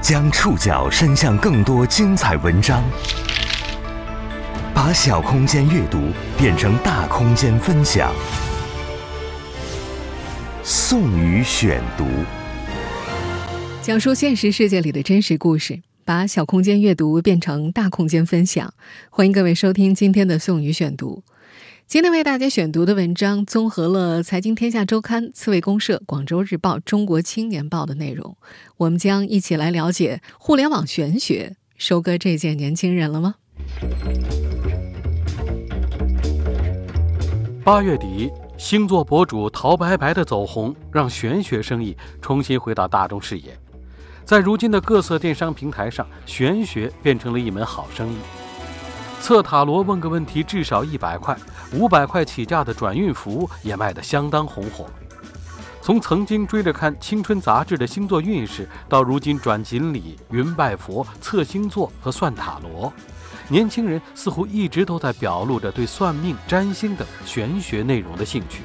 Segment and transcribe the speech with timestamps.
[0.00, 2.82] 将触角伸向更多精彩文章，
[4.74, 5.98] 把小空间阅读
[6.38, 8.10] 变成大空间分享。
[10.62, 12.06] 宋宇选读，
[13.82, 18.72] 讲述现实世界里的真实故事，把小空间阅读变成大空间分享。
[19.10, 21.22] 欢迎各位收听今天的宋宇选读。
[21.90, 28.36] 今天为大家选读的文章综合了《财经天下周刊》、刺猬公社、《广州日报》、《中国青年报》的内容。
[28.76, 33.34] 我们将一起来了解互联网玄学收割这届年轻人了吗？
[37.64, 43.58] 八月底，星座博主陶白白的走红，让玄学生意重新回到大众视野。
[44.24, 48.16] 在如今的各色电商平台上，玄学变成了一门好生意。
[49.20, 51.36] 测塔罗问个问题至少一百块，
[51.72, 54.86] 五百块起价的转运服也卖得相当红火。
[55.82, 62.92] 从曾经追着看青春杂志的星座运势，到如今转锦鲤、云拜佛、测星座和算塔罗，
[63.48, 68.62] 年轻人似乎一直都在表露着对算命、占星等玄学内容的兴趣。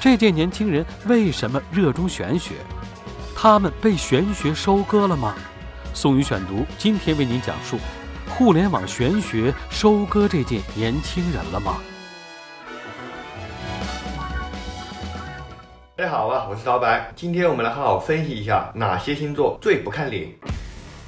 [0.00, 2.54] 这届年轻人为什么热衷玄学？
[3.34, 5.34] 他们被玄学收割了吗？
[5.92, 7.78] 宋宇选读今天为您讲述。
[8.28, 11.76] 互联网玄学收割这届年轻人了吗？
[16.02, 20.28] 大家好啊，我是陶白，今天我们来好好分析一下哪些星座最不看脸。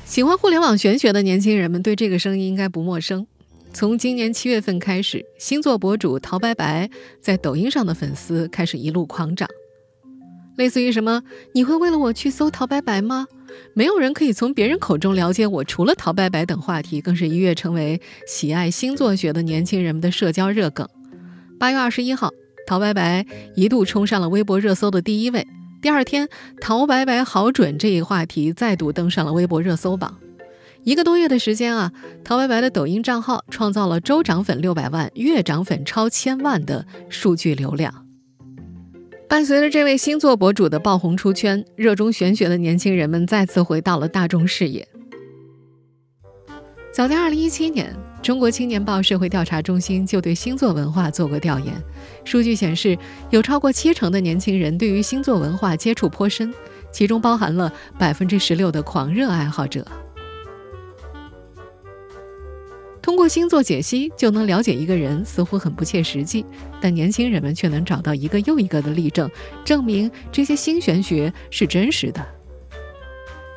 [0.05, 3.27] 喜欢互联网玄学的年轻人们对这个声音应该不陌生。
[3.73, 6.89] 从今年七月份开始，星座博主陶白白
[7.21, 9.49] 在抖音上的粉丝开始一路狂涨，
[10.57, 13.27] 类似于什么“你会为了我去搜陶白白吗？”
[13.75, 20.89] 没有人可以从别人口中了解我，除了陶白白等话题，更是一跃成为喜爱星座学的年轻人们的社交热梗。
[21.59, 22.31] 八月二十一号，
[22.67, 25.47] 陶白白一度冲上了微博热搜的第一位。
[25.83, 26.29] 第二天
[26.63, 30.19] ，“陶白白好准”这一话题再度登上了微博热搜榜。
[30.83, 31.93] 一个多月的时间啊，
[32.25, 38.07] 陶白白的抖音账号创造了周涨粉六百万、月涨粉超千万的数据流量。
[39.29, 44.87] 伴随着这位星座博主的爆红出圈，热衷玄学的年轻人们再次回到了大众视野。
[46.95, 51.75] 早在2017年，中国青年报社会调查中心就对星座文化做过调研，
[52.25, 52.97] 数据显示，
[53.31, 56.55] 有超过七成的年轻人对于星座文化接触颇深，
[56.93, 59.85] 其中包含了百分之十六的狂热爱好者。
[63.03, 66.47] 通过星座解析就能了解一个人，似乎很不切实际，
[66.81, 69.29] 但年轻人们却能找到一个又一个的例证，
[69.65, 72.25] 证明这些新玄学是真实的。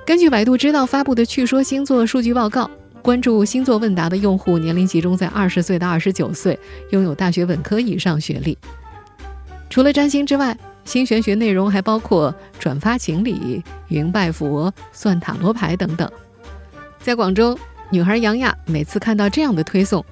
[0.07, 2.63] 根据百度知道发布的《趣说星座数据报告》，
[3.07, 6.59] 关注星座问答的用户年龄集中在二十岁到二十九岁，
[6.89, 8.57] 拥有大学本科以上学历。
[9.69, 16.11] 除了占星之外，新玄学内容还包括转发锦鲤、云拜佛、算塔罗牌等等。
[16.99, 17.57] 在广州。
[17.89, 20.03] 女孩杨亚每次看到这样的推送，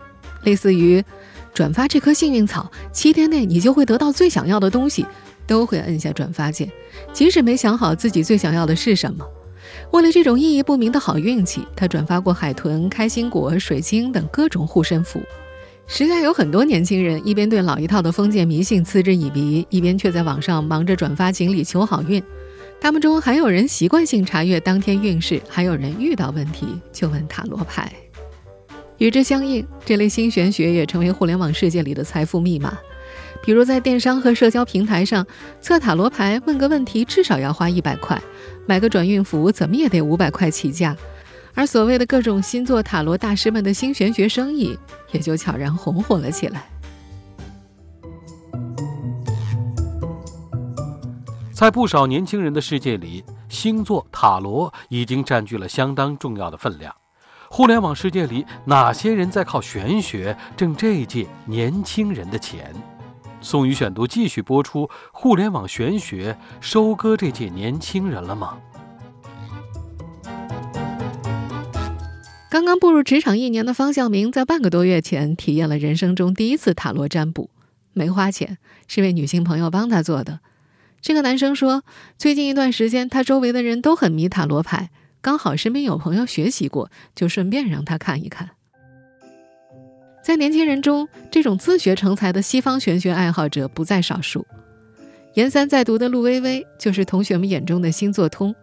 [0.43, 1.03] 类似于
[1.53, 5.05] “转发这棵幸运草，七天内你就会得到最想要的东西”，
[5.45, 6.71] 都会摁下转发键，
[7.11, 9.27] 即使没想好自己最想要的是什么。
[9.95, 15.21] 为了这种意义不明的好运气，他转发过海豚、开心果、水晶等各种护身符。
[15.87, 22.21] 时下有很多年轻人一边对老一套的封建迷信嗤之以鼻，一边却在网上忙着转发锦鲤求好运。
[22.81, 27.89] 他们中还有人习惯性查阅当天运势，还有人遇到问题就问塔罗牌。
[28.97, 32.77] 与之相应，这类新玄学也成为互联网世界里的财富密码。
[33.41, 35.25] 比如在电商和社交平台上
[35.61, 38.21] 测塔罗牌，问个问题至少要花一百块，
[38.65, 40.95] 买个转运符怎么也得五百块起价。
[41.53, 44.77] 而所谓的各种星座塔罗大师们的新玄学生意，
[45.11, 46.65] 也就悄然红火了起来。
[51.53, 56.93] 在不少年轻人的世界里，星座塔罗已经占据了相当重要的分量。
[57.49, 62.73] 互联网世界里，哪些人在靠玄学挣这一届年轻人的钱？
[63.45, 68.57] 宋宇选读继续播出：互联网玄学收割这届年轻人了吗？
[72.49, 77.51] 刚刚步入职场一年的方向明，在半个多月前体验了人生中第一次塔罗占卜，
[77.93, 80.39] 没花钱，是位女性朋友帮他做的。
[80.99, 81.83] 这个男生说，
[82.17, 84.89] 最近一段时间，他周围的人都很迷塔罗牌，
[85.21, 88.54] 刚好身边有朋友学习过，就顺便让他看一看。
[90.25, 94.43] 在年轻人中，这种自学成才的西方玄学爱好者不在少数。
[95.35, 98.55] 研三在读的陆微微，就是同学们眼中的星座通。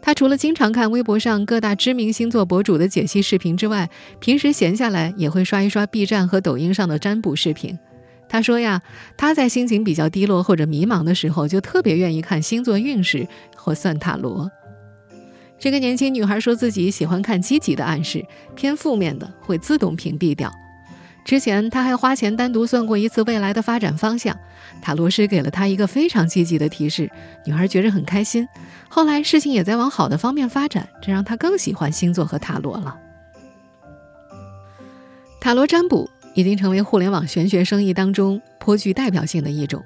[0.00, 7.76] 他除了经常看微博上各大知名星座博主的解析视频之外，平时闲下来也会刷一刷 B 站和抖音上的占卜视频。
[8.28, 8.80] 他说呀，
[9.16, 13.26] 他在心情比较低落或者迷茫的时候，就特别愿意看星座运势
[13.56, 14.48] 或算塔罗。
[15.58, 18.24] 这个年轻女孩说自己喜欢看积极的暗示，
[18.54, 20.48] 偏负面的会自动屏蔽掉。
[21.28, 24.34] 之前他还花钱单独算过一次未来的发展方向，
[24.80, 27.10] 塔罗师给了他一个非常积极的提示，
[27.44, 28.48] 女孩觉着很开心。
[28.88, 32.98] 后来事情也在往好的方面发展，这让她更喜欢星座和塔罗了。
[35.38, 39.84] 塔罗占卜已经成为互联网玄学生意当中颇具代表性的一种。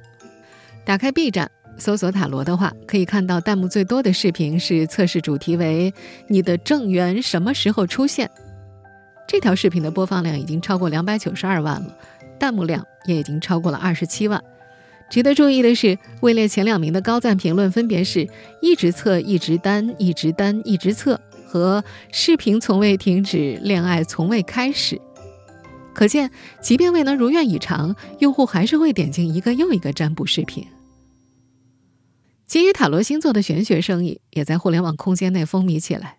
[0.85, 5.93] 打开 B 站搜索塔罗的话，可以看到弹幕最多的视频是测试主题为
[6.31, 8.31] “你的正缘什么时候出现”。
[9.27, 11.97] 这条视频的播放量已经超过两百九十二万了，
[12.39, 14.43] 弹幕量也已经超过了二十七万。
[15.11, 18.27] 值得注意的是，位列前两名的高赞评论分别是
[18.63, 25.01] “一直测，一直单，一直单，一直测”和“视频从未停止，恋爱从未开始”。
[25.93, 26.31] 可见，
[26.63, 30.67] 即便未能如愿以偿，用户还是会点进一个又一个占卜视频。
[32.47, 36.17] 基于塔罗星座的玄学生意也在互联网空间内风靡起来，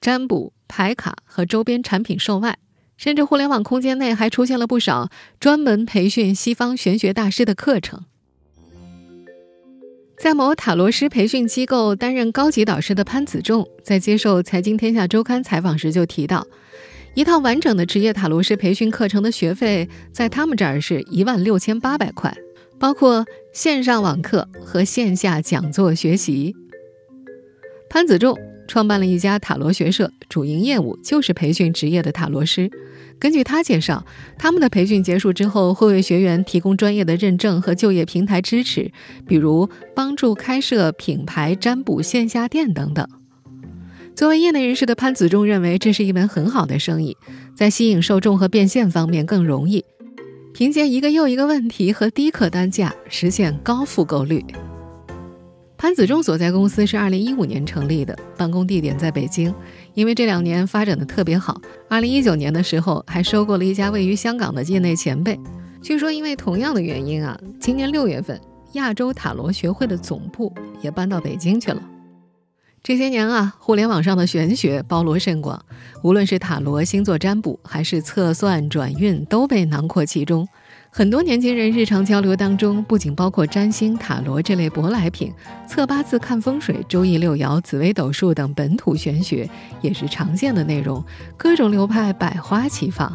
[0.00, 2.58] 占卜、牌卡和周边产品售卖，
[2.96, 5.10] 甚至互联网空间内还出现了不少
[5.40, 8.04] 专门培训西方玄学大师的课程。
[10.18, 16.46] 在某塔罗师培训机构担任高级导师的潘子仲，在接受《财经天下周刊》采访时就提到。
[17.14, 22.34] 一套完整的职业塔罗师培训课程的学费，在他们这儿是一万六千八百块，
[22.78, 26.54] 包括线上网课和线下讲座学习。
[27.88, 32.70] 潘子仲创办了一家塔罗学社，主营业务就是培训职业的塔罗师。
[33.18, 34.04] 根据他介绍，
[34.38, 38.90] 他们的培训结束之后，会为学员提供专业的认证和就业平台支持，
[39.26, 43.08] 比如帮助开设品牌占卜线下店等等。
[44.14, 47.16] 作为业内人士的潘子仲认为，这是一门很好的生意，
[47.54, 49.84] 在吸引受众和变现方面更容易。
[50.52, 54.44] 凭借一个又一个问题和低客单价，实现高复购率。
[55.86, 59.54] 潘子忠所在公司是2015年成立的，办公地点在北京。
[59.94, 61.60] 因为这两年发展的特别好
[61.90, 65.38] ，2019年的时候还收购了一家位于香港的业内前辈。
[65.80, 68.40] 据说因为同样的原因啊，今年六月份，
[68.72, 70.52] 亚洲塔罗学会的总部
[70.82, 71.80] 也搬到北京去了。
[72.82, 75.64] 这些年啊，互联网上的玄学包罗甚广，
[76.02, 80.48] 无论是塔罗、星座占卜，还是测算、转运，都被囊括其中。
[80.98, 85.30] 很多年轻人日常交流当中，不仅包括占星、塔罗这类舶来品，
[85.68, 89.46] 测八字、看风水、周易六爻、紫微斗数等本土玄学
[89.82, 91.04] 也是常见的内容。
[91.36, 93.12] 各种流派百花齐放。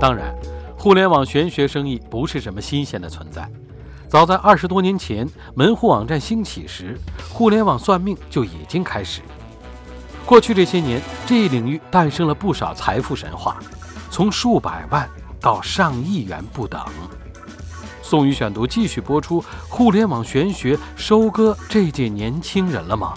[0.00, 0.34] 当然。
[0.78, 3.46] 互联网玄学生意不是什么新鲜的存在，
[4.08, 6.96] 早在二十多年前门户网站兴起时，
[7.28, 9.20] 互联网算命就已经开始。
[10.28, 13.58] 过去这些年，这一领域诞生了不少财富神话，
[14.10, 15.08] 从数百万
[15.40, 16.84] 到上亿元不等。
[18.02, 23.14] 宋宇选读继续播出：互联网玄学收割这届年轻人了吗？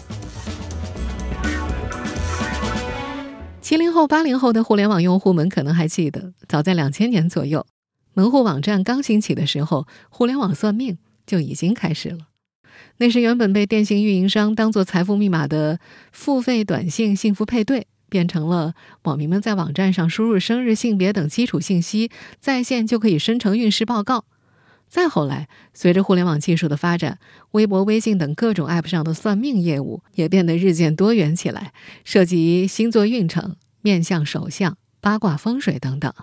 [3.61, 7.65] 七零后、八零后的互联网用户们可能还记得，早在两千年左右，
[8.13, 10.97] 门户网站刚兴起的时候，互联网算命
[11.27, 12.30] 就已经开始了。
[13.01, 15.80] 那时，原本被电信运营商当做财富密码的
[16.12, 18.75] 付费短信幸福配对，变成了
[19.06, 24.25] 网民们在网站上输入生日、性别等基础信息，在线就可以生成运势报告。
[24.88, 27.18] 再后来，随着互联网技术的发展，
[27.53, 36.13] 微博、微信等各种 App 上的算命业务也变得日渐多元起来，涉及星座运程、面相、手相、八卦、风水等等。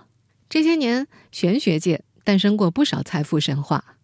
[0.49, 3.97] 这些年，玄学界诞生过不少财富神话。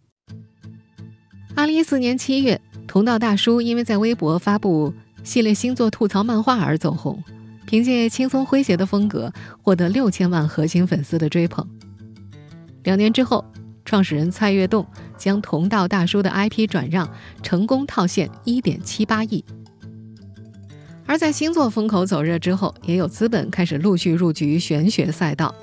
[1.57, 4.93] 二零一四年七月，同道大叔因为在微博发布
[5.23, 7.23] 系列星座吐槽漫画而走红，
[7.65, 9.33] 凭借轻松诙谐的风格，
[9.63, 11.67] 获得六千万核心粉丝的追捧。
[12.83, 13.45] 两年之后。
[13.87, 14.87] 创始人蔡跃栋
[15.19, 17.07] 将同道大叔的 IP 转让，
[17.43, 19.45] 成功套现一点七八亿。
[21.05, 25.55] 而在星座风口走热之后，也有资本开始陆续入局玄学赛道。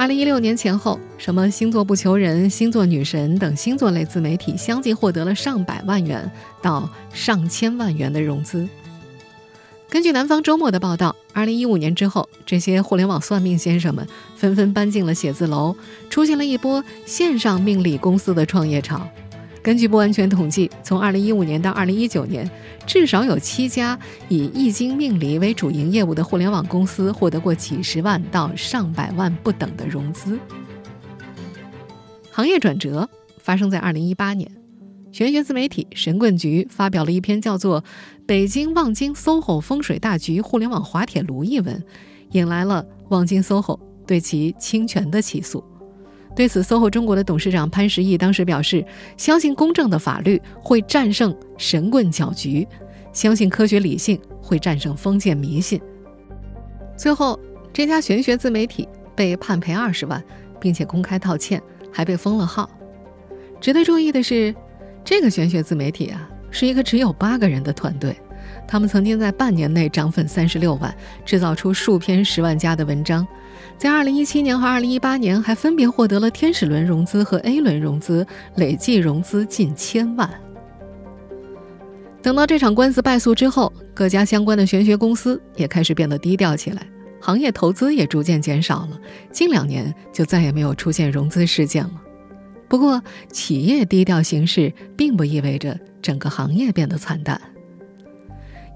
[0.00, 8.66] 二零一六年前后，什么星座不求人、星座女神等星座类自媒体相继获得了上百万元到上千万元的融资。
[9.90, 15.76] 根据南方周末的报道，二零一五年之后，这些互联网算命先生们纷纷搬进了写字楼，
[16.08, 19.06] 出现了一波线上命理公司的创业潮。
[19.62, 22.48] 根据不完全统计，从二零一五年到二零一九年，
[22.86, 23.98] 至少有七家
[24.28, 30.38] 以易经命理为主营业务的互联网公司获得过几十万到上百万不等的融资。
[32.30, 34.50] 行业转折发生在二零一八年。
[35.12, 37.82] 玄学自媒体神棍局发表了一篇叫做
[38.26, 41.84] 《北京望京 SOHO 风水大局互联网滑铁卢》一文，
[42.30, 43.76] 引来了望京 SOHO
[44.06, 45.64] 对其侵权的起诉。
[46.34, 48.84] 对此，SOHO 中国的董事长潘石屹当时表示
[49.18, 52.66] ：“相信公正的法律会战胜神棍搅局，
[53.12, 55.80] 相信科学理性会战胜封建迷信。”
[56.96, 57.38] 最后，
[57.72, 60.22] 这家玄学自媒体被判赔二十万，
[60.60, 61.60] 并且公开道歉，
[61.92, 62.70] 还被封了号。
[63.60, 64.54] 值得注意的是，
[65.04, 68.16] 这个玄学自媒体啊，是一个只有八个人的团队，
[68.68, 70.94] 他们曾经在半年内涨粉三十六万，
[71.24, 73.26] 制造出数篇十万加的文章。
[73.80, 80.28] 在二零一七年和二零一八年，还分别获得了天使轮融资和 A 轮融资，累计融资近千万。
[82.20, 86.86] 等到这场官司败诉之后，各家相关的玄学公司也开始变得低调起来，
[87.22, 89.00] 行业投资也逐渐减少了。
[89.32, 92.02] 近两年就再也没有出现融资事件了。
[92.68, 97.40] 不过，企业低调行事，并不意味着整个行业变得惨淡。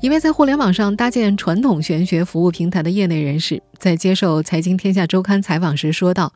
[0.01, 6.35] 一位在互联网上搭建传统玄学服务平台的业内人士，在接受《财经天下周刊》采访时说道：“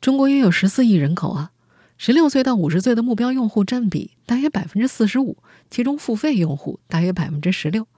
[0.00, 1.50] 中国约有十四亿人口啊，
[1.98, 5.38] 十六岁到五十岁的目标用户占比大约百分之四十五，
[5.70, 7.88] 其中付费用户大约百分之十六。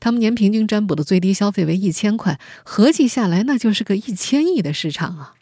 [0.00, 5.34] 他们年平均占卜的最低消费为一千块，合计下来那就是个一千亿的市场啊！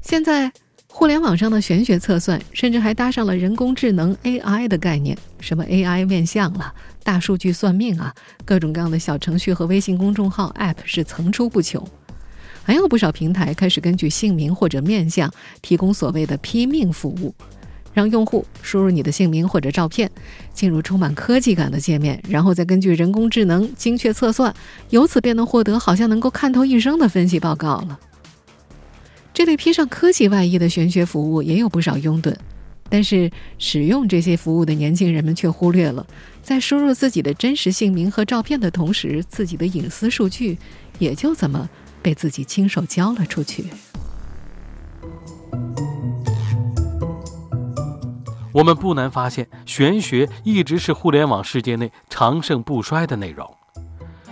[0.00, 0.52] 现在。”
[0.98, 6.72] 互联网上的玄学测算，甚至还搭上了人工智能 AI 的概念，什么 AI 面相了、
[7.04, 8.14] 大数据算命啊，
[8.46, 11.86] 各种各样的小程序和微信公众号 App 是层出不穷。
[12.64, 17.34] 还有不少平台开始根据姓名或者面相提供所谓的批命服务，
[17.92, 20.10] 让用户输入你的姓名或者照片，
[20.54, 24.54] 进入充满科技感的界面，然后再根据人工智能精确测算，
[24.88, 28.00] 由此便能获得好像能够看透一生的分析报告了。
[29.36, 32.34] 这类披上科技外衣的玄学服务也有不少拥趸，
[32.88, 36.06] 但是使用这些服务的年轻人们却忽略了，
[36.42, 40.56] 在输入自己的真实姓名和照片的同时，自己的隐私数据
[40.98, 41.68] 也就这么
[42.00, 43.66] 被自己亲手交了出去。
[48.54, 53.54] 我们不难发现，玄学一直是互联网世界内长盛不衰的内容。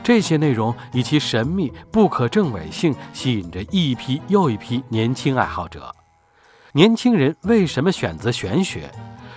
[0.04, 5.92] 这些内容以其神秘不可证伪性，吸引着一批又一批年轻爱好者。
[6.72, 8.90] 年轻人为什么选择玄学？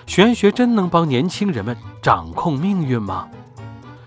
[0.06, 3.28] 玄学真能帮年轻人们掌控命运吗？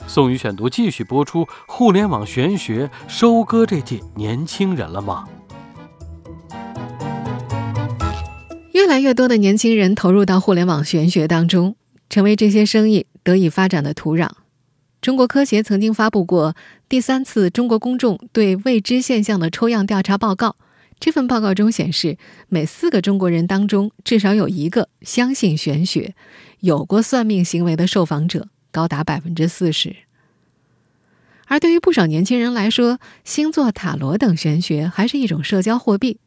[0.06, 5.28] 宋宇选读继续播出：互联网玄学收割这届年轻人了吗？
[8.74, 11.76] 越来越多的年轻人投入到互联网玄学当中，
[12.10, 14.30] 成为这些生意得以发展的土壤。
[15.02, 16.56] 中国科协曾经发布过
[16.88, 20.56] 第三次中国公众对未知现象的抽样调查报告。
[21.00, 26.14] 这份报告中显示，每四个中国人当中至少有一个相信玄学，
[26.60, 29.96] 有过算命行为的受访者高达百分之四十。
[31.48, 36.20] 而对于不少年轻人来说，星座、塔罗等玄学还是一种社交货币。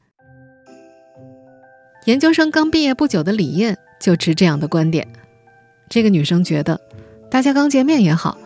[2.06, 5.06] 研究生刚毕业不久的李艳就持这样的观点。
[5.88, 6.80] 这个女生觉得，
[7.30, 8.36] 大家刚见面也好。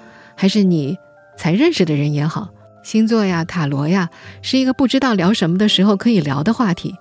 [0.41, 0.97] 还是你
[1.37, 2.51] 才认识的人也好，
[2.85, 4.09] 星座呀、塔罗呀，
[4.41, 6.95] 是一个不知道聊什么的时候可以聊的话题。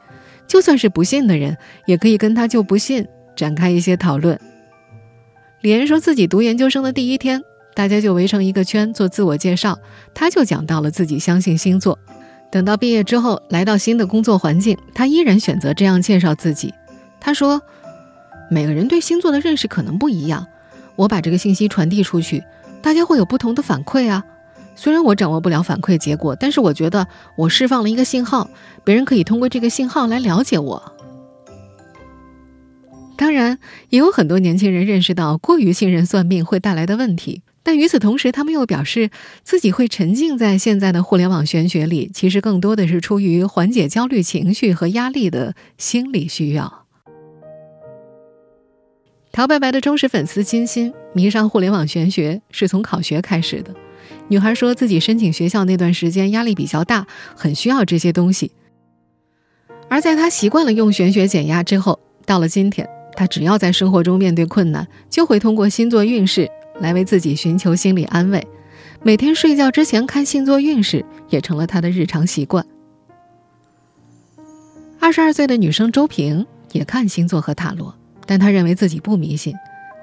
[0.48, 4.40] 就算是不信的人，也可以跟他就不信展开一些讨论。
[5.62, 7.40] 李岩说自己读研究生的第一天，
[7.76, 9.78] 大家就围成一个圈做自我介绍，
[10.16, 12.00] 他就讲到了自己相信星座。
[12.52, 16.74] 等到毕业之后，来到新的工作环境，他依然选择这样介绍自己。
[17.20, 17.62] 他说
[18.50, 20.48] ：“每个人对星座的认识可能不一样，
[20.96, 22.44] 我把这个信息传递出去。”
[22.82, 24.24] 大家会有不同的反馈啊，
[24.76, 28.50] 虽然我掌握不了反馈结果，但是我觉得我释放了一个信号，
[28.84, 30.94] 别人可以通过这个信号来了解我。
[33.18, 33.58] 当然，
[33.90, 39.10] 也有很多年轻人认识到过于信任算命会带来的问题，但与此同时，他们又表示
[39.44, 46.86] 自己会沉浸在现在的互联网玄学里，其实更多的是出于缓解焦虑情绪和压力的心理需要。
[49.32, 53.74] 陶白白的忠实粉丝金鑫迷上互联网玄学是从考学开始的。
[54.28, 58.52] 女孩说自己申请学校那段时间压力比较大，很需要这些东西。
[59.90, 66.48] 而在她习惯了用玄学减压之后，到了今天，她只要在生活中面对困难，就会通过星座运势
[66.80, 68.48] 来为自己寻求心理安慰。
[69.02, 72.64] 每天睡觉之前看星座运势也成了她的日常习惯。
[75.00, 77.96] 二十二岁的女生周平也看星座和塔罗。
[78.30, 79.56] 但她认为自己不迷信，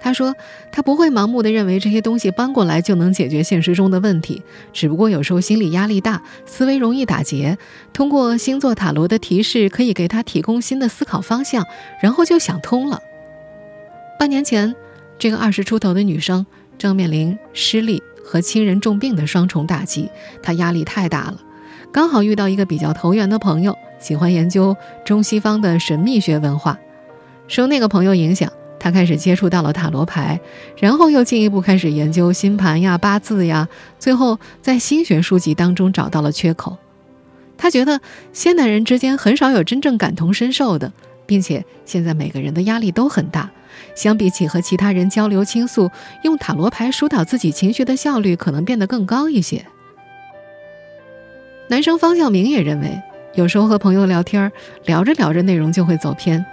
[0.05, 0.37] 他说
[0.71, 7.57] 他不会盲目的认为这些东西搬过来就能解决现实中的问题，只不过有时候心理压力大，思维容易打结，
[7.95, 11.67] 通过星座塔罗的提示可以给他提供新的思考方向，
[12.03, 13.01] 然后就想通了。
[14.19, 14.77] 半年前，
[15.19, 16.45] 这个二十出头的女生
[16.77, 20.11] 正面临失利和亲人重病的双重打击，
[20.43, 21.41] 她压力太大了，
[21.91, 26.79] 刚好遇到一个比较投缘的朋友，喜欢研究中西方的神秘学文化。
[27.49, 28.53] 受那个朋友影响，
[28.85, 30.39] 他开始接触到了塔罗牌，
[30.77, 33.67] 然后又进一步开始研究星盘呀、八字呀，
[33.99, 36.77] 最后在心学书籍当中找到了缺口。
[37.57, 37.99] 他觉得
[38.35, 40.93] 现代人之间很少有真正感同身受的，
[41.25, 43.51] 并且现在每个人的压力都很大，
[43.95, 45.91] 相比起和其他人交流倾诉，
[46.23, 49.65] 用塔罗牌疏导自己情绪的效率可能变得更高一些。
[51.69, 53.01] 男生方向明也认为，
[53.33, 54.53] 有时候和朋友聊天，
[54.85, 56.45] 聊着聊着内容就会走偏。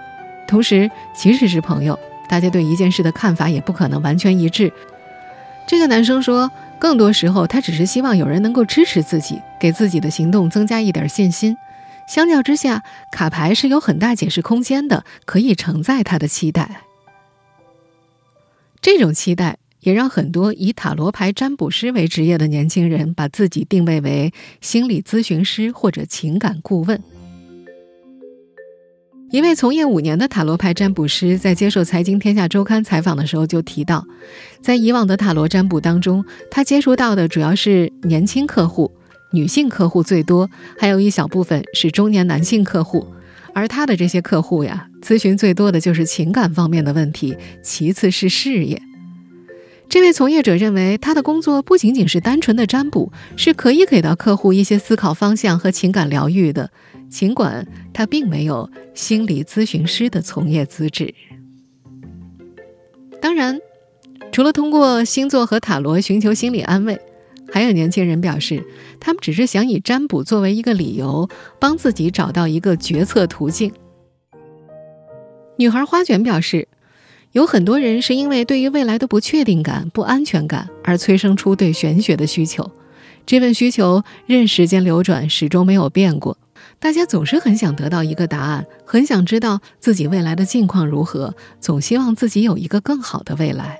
[0.47, 1.99] 同时，即使是朋友，
[2.31, 4.71] 大家对一件事的看法也不可能完全一致。
[5.67, 11.57] 这个男生说，更多时候他只是希望有人能够支持自己，给自己的行动增加一点信心。
[12.07, 16.83] 相较之下，卡牌是有很大解释空间的，可以承载他的期待。
[18.81, 19.57] 这种期待。
[19.81, 27.01] 也让很多以塔罗牌占卜师为职业的年轻人把自己定位为心理咨询师或者情感顾问。
[29.31, 34.05] 一位从业五年的塔罗牌占卜师在接受《财经天下周刊》采访的时候就提到，
[34.59, 38.91] 在以往的塔罗占卜当中，他接触到的主要是年轻客户，
[39.31, 43.07] 女性客户最多，还有一小部分是中年男性客户。
[43.53, 48.81] 而他的这些客户呀，咨询最多的就是情感方面的问题，其次是事业。
[49.87, 56.69] 这位从业者认为，他的工作不仅仅是单纯的占卜，是可以给到客户一些思考方向和情感疗愈的。
[57.11, 61.13] 尽管他并没有心理咨询师的从业资质。
[63.21, 63.59] 当然，
[64.31, 66.99] 除了通过星座和塔罗寻求心理安慰，
[67.51, 68.65] 还有年轻人表示，
[68.99, 73.71] 他们只是想以占卜作为一个理由，帮自己找到一个决策途径。
[75.57, 76.67] 女孩花卷表示。
[77.33, 82.69] 有很多人是因为对于未来的不确定感、不安全感而催生出对玄学的需求，
[83.25, 86.37] 这份需求任时间流转始终没有变过。
[86.79, 93.79] 大家总是很想得到一个答案，很想知道自己未来的境况如何，总希望自己有一个更好的未来。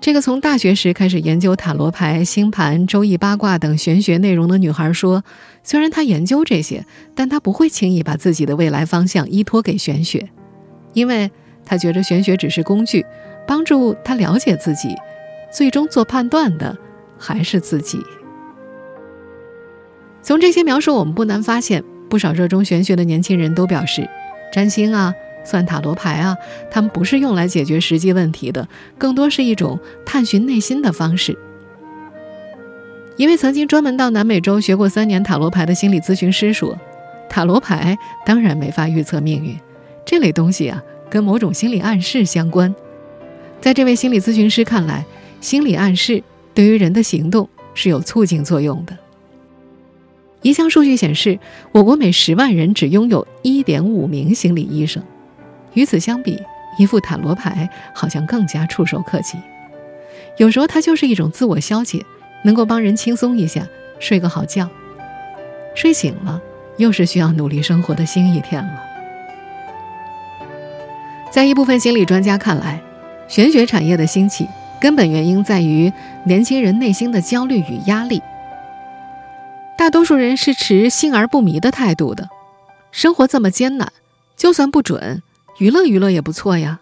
[0.00, 5.24] 这个从大学时开始研究塔罗牌、星盘、周易、八卦等玄学内容的女孩说
[5.64, 10.28] ：“虽然她研究这些，但她不会轻易把自己的未来方向依托给玄学，
[10.92, 11.30] 因为。”
[11.68, 13.04] 她觉得玄学只是工具，
[13.44, 14.94] 帮助他了解自己，
[15.52, 16.78] 最终做判断的
[17.18, 17.98] 还是自己。
[20.26, 24.10] 从这些描述，我们不难发现，不少热衷玄学的年轻人都表示，
[24.52, 26.36] 占星啊、算塔罗牌啊，
[26.68, 28.66] 他们不是用来解决实际问题的，
[28.98, 31.38] 更多是一种探寻内心的方式。
[33.16, 36.76] 一位曾经专门到南美洲学过三年塔罗牌的心理咨询师说
[37.30, 39.56] ：“塔罗牌当然没法预测命运，
[40.04, 42.74] 这类东西啊。”跟某种心理暗示相关，
[43.60, 45.04] 在这位心理咨询师看来，
[45.40, 46.20] 心理暗示
[46.52, 49.05] 对于人的行动是有促进作用的。
[50.46, 51.40] 一项数据显示，
[51.72, 55.02] 我国每十万人只拥有一点五名心理医生。
[55.74, 56.40] 与此相比，
[56.78, 59.36] 一副塔罗牌好像更加触手可及。
[60.38, 62.00] 有时候，它就是一种自我消解，
[62.44, 63.66] 能够帮人轻松一下，
[63.98, 64.70] 睡个好觉。
[65.74, 66.40] 睡醒了，
[66.76, 68.80] 又是需要努力生活的新一天了。
[71.32, 72.80] 在一部分心理专家看来，
[73.26, 74.46] 玄学产业的兴起
[74.80, 75.92] 根本原因在于
[76.24, 78.22] 年轻人内心的焦虑与压力。
[79.78, 82.28] 大多数人是持信而不迷的态度的，
[82.90, 83.92] 生活这么艰难，
[84.36, 85.22] 就算不准，
[85.58, 86.80] 娱乐娱乐也不错呀。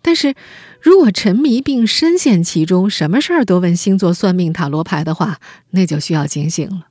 [0.00, 0.34] 但是，
[0.80, 5.38] 如果沉迷并深陷其中，什么事儿都问星座、算命、塔罗牌的话，
[5.70, 6.86] 那就需要警醒了。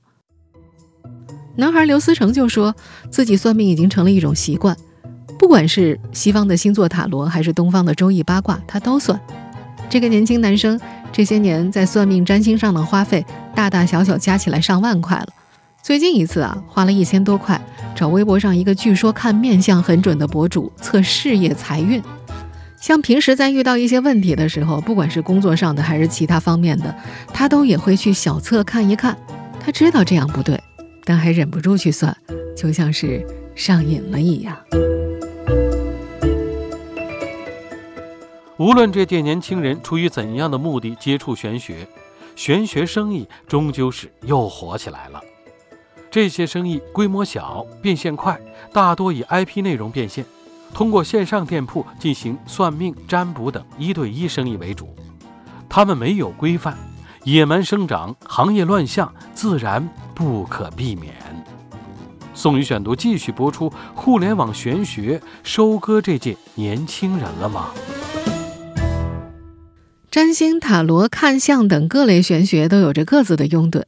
[1.56, 2.76] 男孩刘思成就说
[3.12, 4.76] 自己算命已经成了一种习惯。
[5.38, 9.20] 不管是西方的星座塔罗，还是东方的周易八卦，他都算。
[9.90, 10.80] 这个年轻男生
[11.12, 13.24] 这些年在算命占星上的花费，
[13.56, 15.28] 大大小小加起来上万块了。
[15.82, 17.60] 最近一次啊，花了一千多块，
[17.96, 22.02] 找微博上一个据说看面相很准的博主测事业财运。
[22.80, 26.94] 像平时在遇到一些问题的时候，不管是工作上的还是其他方面的，
[27.34, 29.18] 他都也会去小测看一看。
[29.60, 30.62] 他知道这样不对，
[31.06, 32.16] 但还忍不住去算，
[32.58, 34.58] 就像是上瘾了一样。
[38.58, 41.88] 无论这届年轻人出于怎样的目的接触玄学，
[42.36, 45.22] 玄学生意终究是又火起来了。
[46.10, 48.40] 这些生意规模小、变现快，
[48.72, 50.24] 大多以 IP 内容变现，
[50.74, 54.96] 通过线上店铺进行算命、占卜等一对一生意为主。
[55.68, 56.78] 他们没有规范，
[57.24, 61.16] 野蛮生长，行业乱象自然不可避免。
[62.36, 67.70] 宋宇选读继续播出：互联网玄学收割这届年轻人了吗？
[70.14, 73.82] 占星、塔罗、看相等各类玄学都有着各自的拥趸，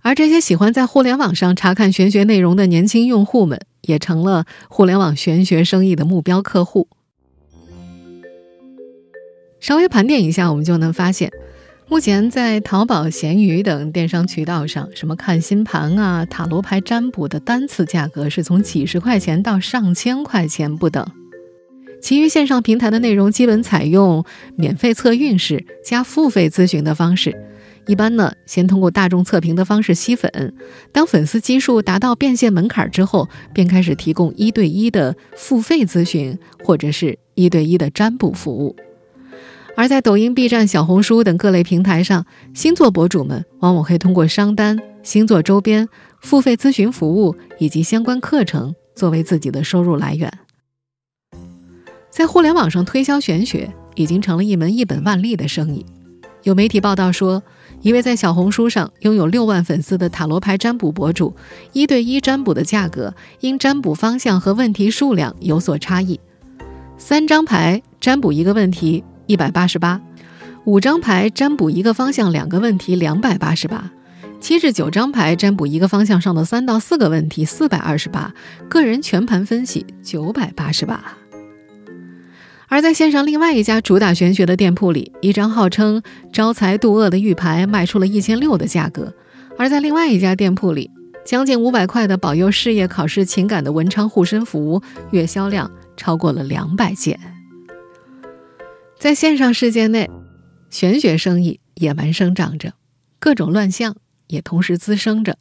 [0.00, 6.88] 而这些喜欢在互联网上查看玄学内容的年轻用户们，也成了互联网玄学生意的目标客户。
[9.60, 11.30] 稍微盘点一下，我们就能发现，
[11.88, 21.06] 目前在淘宝、闲鱼等电商渠道上，什么看星盘啊、塔罗牌占卜的单次价格是从几十块钱到上千块钱不等。
[22.00, 24.24] 其余线上平台的内容基本采用
[24.56, 27.36] 免费测运势加付费咨询的方式。
[27.86, 30.54] 一般呢，先通过大众测评的方式吸粉，
[30.92, 38.76] 当粉丝基数达到变现门槛之后，便开始提供一对一的付费咨询或者是一对一的占卜服务。
[39.76, 45.88] 而在抖音、B 站、小红书等各类平台上，星座博主们往往会通过商单、星座周边、
[46.20, 50.30] 付费咨询服务以及相关课程作为自己的收入来源。
[52.20, 55.86] 在互联网上推销玄学已经成了一门一本万利的生意。
[56.42, 57.42] 有媒体报道说，
[57.80, 61.34] 一位在小红书上拥有六万粉丝的塔罗牌占卜博主，
[61.72, 66.20] 一对一占卜的价格因占卜方向和问题数量有所差异。
[66.98, 69.02] 三张牌占卜一个问题。
[69.26, 69.98] 一百八十八，
[70.64, 73.90] 五张牌占卜一个方向两个问题两百八十八，
[74.40, 78.34] 七至九张牌占卜一个方向上的三到四个问题四百二十八，
[78.68, 81.16] 个人全盘分析九百八十八。
[82.70, 86.00] 而在线上另外一家主打玄学的店铺里，一张号称
[86.32, 89.12] 招财渡厄的玉牌卖出了一千六的价格；
[89.58, 90.88] 而在另外一家店铺里，
[91.24, 94.80] 将近五百块的保佑事业、考试、情感的文昌护身符，
[95.10, 97.18] 月销量超过了两百件。
[99.00, 100.08] 在线上世界内，
[100.70, 102.74] 玄学生意野蛮生长着，
[103.18, 103.96] 各种乱象
[104.28, 105.36] 也同时滋生着。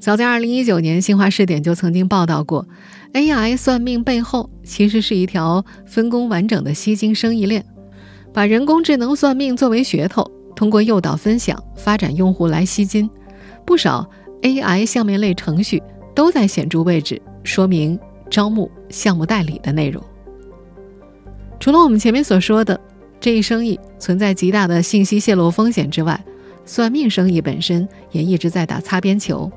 [0.00, 2.66] 早在2019年，新华视点就曾经报道过
[3.12, 7.64] ，AI 算命背后其实是一条分工完整的吸金生意链，
[8.32, 13.08] 把人工智能算命作为噱头，通过诱导分享发展用户来吸金。
[13.66, 14.08] 不少
[14.42, 15.82] AI 项目类程序
[16.14, 17.98] 都在显著位置说明
[18.30, 20.02] 招募项目代理的内容。
[21.60, 22.80] 除了我们前面所说的
[23.20, 26.18] 这一生意存在极大的信息泄露风险之外，
[26.64, 29.50] 算命生意本身也一直在打擦边球。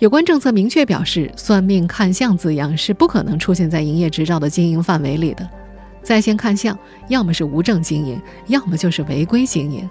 [0.00, 5.48] 有关政策明确表示，算命看相字样是不可能出现在营业执照的经营范围里的。
[6.02, 6.76] 在线看相，
[7.08, 9.88] 要么是无证经营，要么就是违规经营。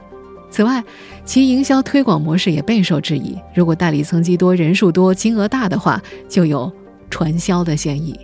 [0.51, 0.83] 此外，
[1.25, 3.35] 其营销推广模式也备受质疑。
[3.55, 6.71] 如果代理层级多、人数多、金额大的话，就有
[7.09, 8.15] 传销的嫌疑。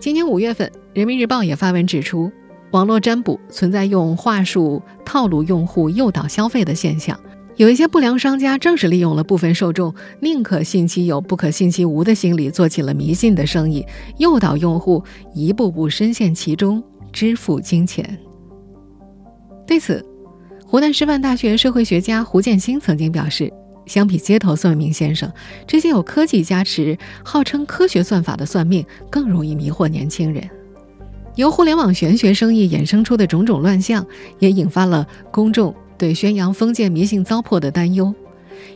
[0.00, 2.32] 今年五月份，《人民日报》也发文指出，
[2.72, 7.18] 网络占卜存在用话术套路用户、诱导消费的现象。
[7.56, 13.84] 有一些不良商家正是利用了部分受众宁可信其有、不可信其无的心理，做起了迷信的生意，
[14.18, 15.02] 诱导用户
[15.34, 18.18] 一步步深陷其中，支付金钱。
[19.66, 20.04] 对此，
[20.66, 23.52] 湖南师范大学社会学家胡建新曾经表示。
[23.86, 25.32] 相比街头算命先生，
[25.64, 30.42] 这些有科技加持、号称科学算法的算命更容易迷惑年轻人。
[31.36, 34.04] 由互联网玄学生意衍生出的种种乱象，
[34.40, 38.14] 也引发了公众对宣扬封建迷信糟粕的担忧。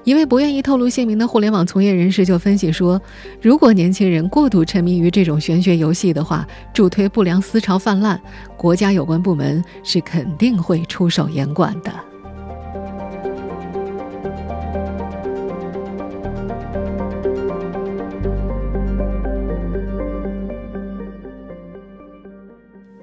[0.04, 3.00] 一位不愿意透露姓名的互联网从业人士就分析说
[3.40, 8.20] ：“如果年轻人过度沉迷于这种玄学游戏的话，助推不良思潮泛滥，
[8.56, 11.92] 国家有关部门是肯定会出手严管的。”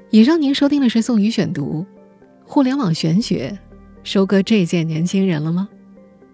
[0.10, 1.86] 以上您收听的是宋宇选读，
[2.44, 3.60] 互联网玄学
[4.08, 5.68] 收割这届年轻人了吗？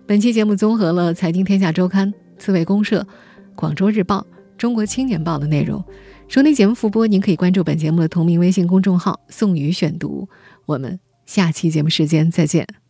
[0.06, 2.08] 本期节目综合了《财经天下周刊》、
[2.38, 3.08] 刺猬公社、
[3.56, 4.24] 广州日报、
[4.60, 5.84] 中国青年报的内容。
[6.28, 10.30] 收听节目复播，您可以关注本节目的同名微信公众号“宋宇选读”。
[10.68, 12.83] 我们下期节目时间再见。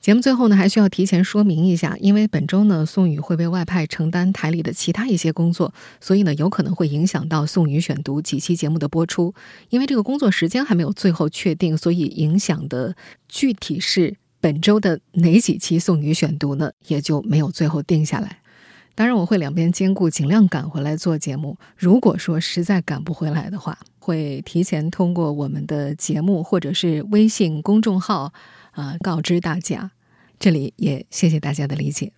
[0.00, 9.34] 节目最后呢，还需要提前说明一下，因为本周呢，宋宇会被外派承担台里的其他一些工作，所以呢，有可能会影响到宋宇选读几期节目的播出。
[9.68, 12.94] 因为这个工作时间还没有最后确定，所以影响的
[13.28, 18.38] 具体是本周的哪几期宋宇选读呢，也就没有最后定下来。
[18.94, 21.58] 当然，我会两边兼顾，尽量赶回来做节目。
[21.76, 28.32] 如果说实在赶不回来的话，会提前通过我们的节目或者是微信公众号
[28.76, 29.90] 啊告知大家。
[30.38, 32.12] 这里也谢谢大家的理解。